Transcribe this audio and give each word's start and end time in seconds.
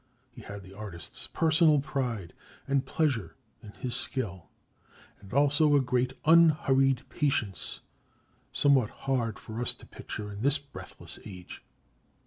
He 0.31 0.41
had 0.41 0.63
the 0.63 0.73
artist's 0.73 1.27
personal 1.27 1.79
pride 1.79 2.33
and 2.67 2.83
pleasure 2.87 3.35
in 3.61 3.69
his 3.73 3.95
skill, 3.95 4.49
and 5.19 5.31
also 5.31 5.75
a 5.75 5.79
great 5.79 6.13
unhurried 6.25 7.07
patience, 7.09 7.81
somewhat 8.51 8.89
hard 8.89 9.37
for 9.37 9.61
us 9.61 9.75
to 9.75 9.85
picture 9.85 10.31
in 10.31 10.41
this 10.41 10.57
breathless 10.57 11.19
age. 11.23 11.63